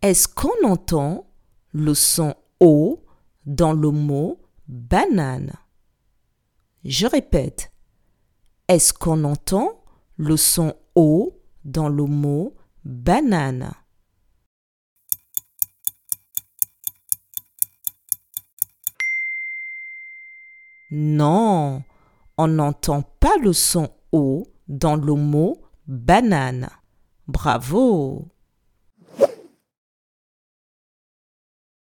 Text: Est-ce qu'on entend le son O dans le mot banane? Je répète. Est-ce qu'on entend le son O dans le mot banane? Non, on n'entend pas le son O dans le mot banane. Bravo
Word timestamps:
Est-ce 0.00 0.28
qu'on 0.28 0.64
entend 0.64 1.26
le 1.72 1.92
son 1.92 2.36
O 2.60 3.04
dans 3.46 3.72
le 3.72 3.90
mot 3.90 4.40
banane? 4.68 5.52
Je 6.84 7.08
répète. 7.08 7.72
Est-ce 8.68 8.92
qu'on 8.92 9.24
entend 9.24 9.82
le 10.16 10.36
son 10.36 10.76
O 10.94 11.42
dans 11.64 11.88
le 11.88 12.04
mot 12.04 12.54
banane? 12.84 13.72
Non, 20.92 21.82
on 22.36 22.46
n'entend 22.46 23.02
pas 23.02 23.36
le 23.42 23.52
son 23.52 23.90
O 24.12 24.46
dans 24.68 24.94
le 24.94 25.14
mot 25.14 25.60
banane. 25.88 26.70
Bravo 27.26 28.28